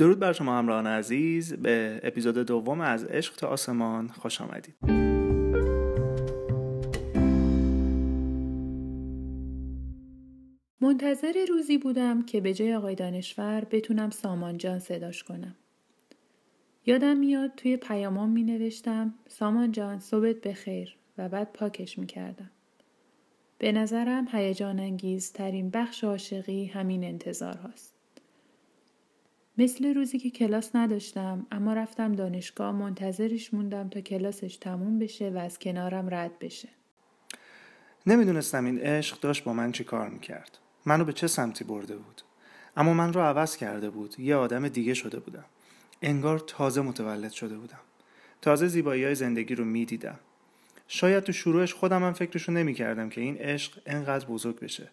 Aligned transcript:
درود 0.00 0.18
بر 0.18 0.32
شما 0.32 0.58
همراهان 0.58 0.86
عزیز 0.86 1.54
به 1.54 2.00
اپیزود 2.02 2.38
دوم 2.38 2.80
از 2.80 3.04
عشق 3.04 3.36
تا 3.36 3.48
آسمان 3.48 4.08
خوش 4.08 4.40
آمدید 4.40 4.74
منتظر 10.80 11.46
روزی 11.48 11.78
بودم 11.78 12.22
که 12.22 12.40
به 12.40 12.54
جای 12.54 12.74
آقای 12.74 12.94
دانشور 12.94 13.66
بتونم 13.70 14.10
سامان 14.10 14.58
جان 14.58 14.78
صداش 14.78 15.22
کنم. 15.22 15.54
یادم 16.86 17.16
میاد 17.16 17.54
توی 17.56 17.76
پیامام 17.76 18.30
می 18.30 18.42
نوشتم 18.42 19.14
سامان 19.28 19.72
جان 19.72 19.98
صبحت 19.98 20.40
بخیر 20.40 20.96
و 21.18 21.28
بعد 21.28 21.52
پاکش 21.52 21.98
می 21.98 22.06
کردم. 22.06 22.50
به 23.58 23.72
نظرم 23.72 24.28
هیجان 24.32 24.80
انگیز 24.80 25.32
ترین 25.32 25.70
بخش 25.70 26.04
عاشقی 26.04 26.66
همین 26.66 27.04
انتظار 27.04 27.56
هاست. 27.56 27.99
مثل 29.60 29.94
روزی 29.94 30.18
که 30.18 30.30
کلاس 30.30 30.70
نداشتم 30.74 31.46
اما 31.52 31.72
رفتم 31.72 32.12
دانشگاه 32.12 32.72
منتظرش 32.72 33.54
موندم 33.54 33.88
تا 33.88 34.00
کلاسش 34.00 34.56
تموم 34.56 34.98
بشه 34.98 35.30
و 35.30 35.38
از 35.38 35.58
کنارم 35.58 36.14
رد 36.14 36.38
بشه. 36.38 36.68
نمی‌دونستم 38.06 38.64
این 38.64 38.78
عشق 38.78 39.20
داشت 39.20 39.44
با 39.44 39.52
من 39.52 39.72
چی 39.72 39.84
کار 39.84 40.08
می‌کرد. 40.08 40.58
منو 40.86 41.04
به 41.04 41.12
چه 41.12 41.26
سمتی 41.26 41.64
برده 41.64 41.96
بود. 41.96 42.22
اما 42.76 42.94
من 42.94 43.12
رو 43.12 43.20
عوض 43.20 43.56
کرده 43.56 43.90
بود. 43.90 44.20
یه 44.20 44.36
آدم 44.36 44.68
دیگه 44.68 44.94
شده 44.94 45.20
بودم. 45.20 45.44
انگار 46.02 46.38
تازه 46.38 46.80
متولد 46.80 47.30
شده 47.30 47.56
بودم. 47.56 47.80
تازه 48.42 48.68
زیبایی 48.68 49.04
های 49.04 49.14
زندگی 49.14 49.54
رو 49.54 49.64
می‌دیدم. 49.64 50.18
شاید 50.88 51.24
تو 51.24 51.32
شروعش 51.32 51.74
خودم 51.74 52.04
هم 52.04 52.12
فکرشو 52.12 52.52
نمی 52.52 52.74
کردم 52.74 53.08
که 53.08 53.20
این 53.20 53.36
عشق 53.36 53.80
انقدر 53.86 54.26
بزرگ 54.26 54.60
بشه. 54.60 54.90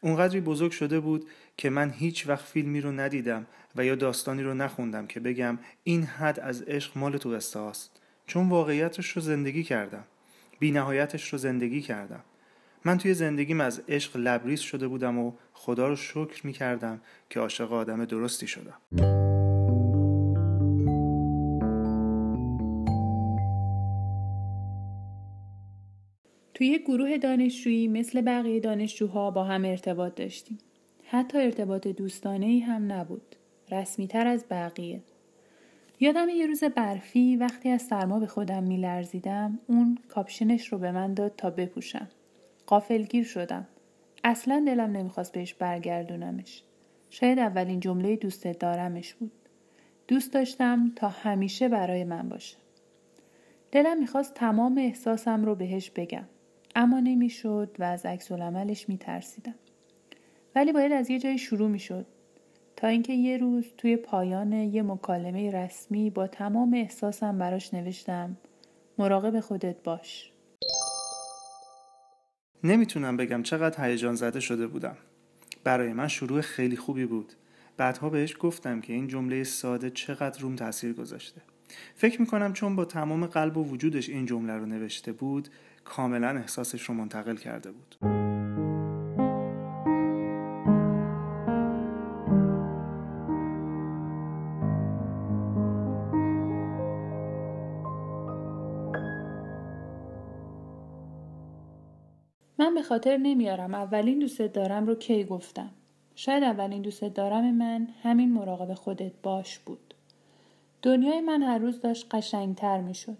اونقدری 0.00 0.40
بزرگ 0.40 0.70
شده 0.70 1.00
بود 1.00 1.28
که 1.56 1.70
من 1.70 1.90
هیچ 1.90 2.28
وقت 2.28 2.44
فیلمی 2.44 2.80
رو 2.80 2.92
ندیدم 2.92 3.46
و 3.76 3.84
یا 3.84 3.94
داستانی 3.94 4.42
رو 4.42 4.54
نخوندم 4.54 5.06
که 5.06 5.20
بگم 5.20 5.58
این 5.84 6.02
حد 6.02 6.40
از 6.40 6.62
عشق 6.62 6.98
مال 6.98 7.16
تو 7.16 7.28
است 7.60 8.00
چون 8.26 8.48
واقعیتش 8.48 9.10
رو 9.10 9.22
زندگی 9.22 9.62
کردم. 9.62 10.04
بی 10.58 10.70
نهایتش 10.70 11.32
رو 11.32 11.38
زندگی 11.38 11.82
کردم. 11.82 12.24
من 12.84 12.98
توی 12.98 13.14
زندگیم 13.14 13.60
از 13.60 13.82
عشق 13.88 14.16
لبریز 14.16 14.60
شده 14.60 14.88
بودم 14.88 15.18
و 15.18 15.32
خدا 15.52 15.88
رو 15.88 15.96
شکر 15.96 16.46
می 16.46 16.52
کردم 16.52 17.00
که 17.30 17.40
عاشق 17.40 17.72
آدم 17.72 18.04
درستی 18.04 18.46
شدم. 18.46 19.29
توی 26.60 26.78
گروه 26.78 27.18
دانشجویی 27.18 27.88
مثل 27.88 28.20
بقیه 28.20 28.60
دانشجوها 28.60 29.30
با 29.30 29.44
هم 29.44 29.64
ارتباط 29.64 30.14
داشتیم. 30.14 30.58
حتی 31.04 31.38
ارتباط 31.38 31.88
دوستانه 31.88 32.46
ای 32.46 32.58
هم 32.58 32.92
نبود. 32.92 33.36
رسمی 33.70 34.06
تر 34.06 34.26
از 34.26 34.44
بقیه. 34.50 35.02
یادم 36.00 36.28
یه 36.28 36.46
روز 36.46 36.64
برفی 36.64 37.36
وقتی 37.36 37.68
از 37.68 37.82
سرما 37.82 38.20
به 38.20 38.26
خودم 38.26 38.62
میلرزیدم 38.62 39.58
اون 39.66 39.98
کاپشنش 40.08 40.68
رو 40.68 40.78
به 40.78 40.92
من 40.92 41.14
داد 41.14 41.34
تا 41.36 41.50
بپوشم. 41.50 42.08
قافلگیر 42.66 43.24
شدم. 43.24 43.66
اصلا 44.24 44.64
دلم 44.66 44.96
نمی‌خواست 44.96 45.32
بهش 45.32 45.54
برگردونمش. 45.54 46.62
شاید 47.10 47.38
اولین 47.38 47.80
جمله 47.80 48.16
دوست 48.16 48.46
دارمش 48.46 49.14
بود. 49.14 49.32
دوست 50.08 50.32
داشتم 50.32 50.92
تا 50.96 51.08
همیشه 51.08 51.68
برای 51.68 52.04
من 52.04 52.28
باشه. 52.28 52.56
دلم 53.72 53.98
می‌خواست 53.98 54.34
تمام 54.34 54.78
احساسم 54.78 55.44
رو 55.44 55.54
بهش 55.54 55.90
بگم. 55.90 56.24
اما 56.74 57.00
نمی‌شد 57.00 57.76
و 57.78 57.84
از 57.84 58.06
عکس 58.06 58.32
العملش 58.32 58.88
میترسیدم. 58.88 59.54
ولی 60.54 60.72
باید 60.72 60.92
از 60.92 61.10
یه 61.10 61.18
جایی 61.18 61.38
شروع 61.38 61.68
می‌شد. 61.68 62.06
تا 62.76 62.88
اینکه 62.88 63.12
یه 63.12 63.36
روز 63.36 63.64
توی 63.78 63.96
پایان 63.96 64.52
یه 64.52 64.82
مکالمه 64.82 65.50
رسمی 65.50 66.10
با 66.10 66.26
تمام 66.26 66.74
احساسم 66.74 67.38
براش 67.38 67.74
نوشتم 67.74 68.36
مراقب 68.98 69.40
خودت 69.40 69.82
باش. 69.82 70.32
نمی‌تونم 72.64 73.16
بگم 73.16 73.42
چقدر 73.42 73.84
هیجان 73.84 74.14
زده 74.14 74.40
شده 74.40 74.66
بودم. 74.66 74.96
برای 75.64 75.92
من 75.92 76.08
شروع 76.08 76.40
خیلی 76.40 76.76
خوبی 76.76 77.06
بود. 77.06 77.32
بعدها 77.76 78.08
بهش 78.08 78.36
گفتم 78.40 78.80
که 78.80 78.92
این 78.92 79.08
جمله 79.08 79.44
ساده 79.44 79.90
چقدر 79.90 80.40
روم 80.40 80.56
تاثیر 80.56 80.92
گذاشته. 80.92 81.40
فکر 81.94 82.20
می‌کنم 82.20 82.52
چون 82.52 82.76
با 82.76 82.84
تمام 82.84 83.26
قلب 83.26 83.56
و 83.56 83.64
وجودش 83.64 84.08
این 84.08 84.26
جمله 84.26 84.52
رو 84.52 84.66
نوشته 84.66 85.12
بود 85.12 85.48
کاملا 85.90 86.28
احساسش 86.28 86.82
رو 86.82 86.94
منتقل 86.94 87.36
کرده 87.36 87.72
بود 87.72 87.96
من 102.58 102.74
به 102.74 102.82
خاطر 102.82 103.16
نمیارم 103.16 103.74
اولین 103.74 104.18
دوست 104.18 104.42
دارم 104.42 104.86
رو 104.86 104.94
کی 104.94 105.24
گفتم 105.24 105.70
شاید 106.14 106.42
اولین 106.42 106.82
دوست 106.82 107.04
دارم 107.04 107.54
من 107.54 107.88
همین 108.02 108.32
مراقب 108.32 108.74
خودت 108.74 109.12
باش 109.22 109.58
بود 109.58 109.94
دنیای 110.82 111.20
من 111.20 111.42
هر 111.42 111.58
روز 111.58 111.80
داشت 111.80 112.14
قشنگتر 112.14 112.80
می 112.80 112.94
شد. 112.94 113.18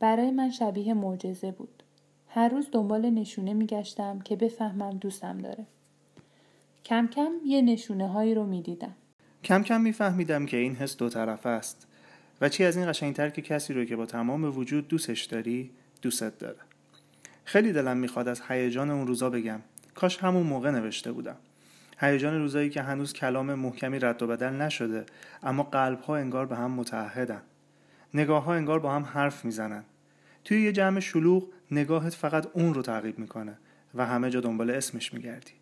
برای 0.00 0.30
من 0.30 0.50
شبیه 0.50 0.94
معجزه 0.94 1.50
بود. 1.50 1.81
هر 2.34 2.48
روز 2.48 2.68
دنبال 2.72 3.10
نشونه 3.10 3.52
میگشتم 3.54 4.20
که 4.20 4.36
بفهمم 4.36 4.90
دوستم 4.90 5.38
داره. 5.38 5.66
کم 6.84 7.06
کم 7.06 7.32
یه 7.46 7.62
نشونه 7.62 8.08
هایی 8.08 8.34
رو 8.34 8.46
می‌دیدم. 8.46 8.94
کم 9.44 9.62
کم 9.62 9.80
میفهمیدم 9.80 10.46
که 10.46 10.56
این 10.56 10.76
حس 10.76 10.96
دو 10.96 11.08
طرفه 11.08 11.48
است 11.48 11.86
و 12.40 12.48
چی 12.48 12.64
از 12.64 12.76
این 12.76 12.90
قشنگتر 12.90 13.30
که 13.30 13.42
کسی 13.42 13.72
رو 13.72 13.84
که 13.84 13.96
با 13.96 14.06
تمام 14.06 14.58
وجود 14.58 14.88
دوستش 14.88 15.24
داری 15.24 15.70
دوستت 16.02 16.38
داره. 16.38 16.58
خیلی 17.44 17.72
دلم 17.72 17.96
می‌خواد 17.96 18.28
از 18.28 18.42
هیجان 18.48 18.90
اون 18.90 19.06
روزا 19.06 19.30
بگم. 19.30 19.60
کاش 19.94 20.18
همون 20.18 20.46
موقع 20.46 20.70
نوشته 20.70 21.12
بودم. 21.12 21.36
هیجان 21.98 22.38
روزایی 22.38 22.70
که 22.70 22.82
هنوز 22.82 23.12
کلام 23.12 23.54
محکمی 23.54 23.98
رد 23.98 24.22
و 24.22 24.26
بدل 24.26 24.52
نشده 24.52 25.06
اما 25.42 25.62
قلب 25.62 26.00
ها 26.00 26.16
انگار 26.16 26.46
به 26.46 26.56
هم 26.56 26.70
متحدن. 26.70 27.42
نگاه 28.14 28.44
ها 28.44 28.54
انگار 28.54 28.78
با 28.78 28.92
هم 28.92 29.02
حرف 29.02 29.44
می‌زنن. 29.44 29.84
توی 30.44 30.62
یه 30.62 30.72
جمع 30.72 31.00
شلوغ 31.00 31.48
نگاهت 31.72 32.14
فقط 32.14 32.46
اون 32.52 32.74
رو 32.74 32.82
تعقیب 32.82 33.18
می‌کنه 33.18 33.58
و 33.94 34.06
همه 34.06 34.30
جا 34.30 34.40
دنبال 34.40 34.70
اسمش 34.70 35.14
میگردی. 35.14 35.61